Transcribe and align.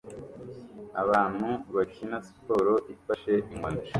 Abantu 1.01 1.47
bakina 1.75 2.17
siporo 2.27 2.73
ifashe 2.93 3.33
inkoni 3.51 3.81